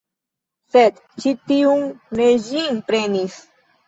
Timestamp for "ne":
2.21-2.31